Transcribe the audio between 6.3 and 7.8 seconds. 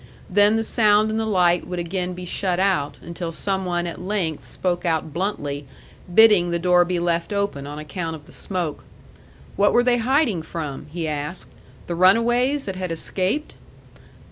the door be left open on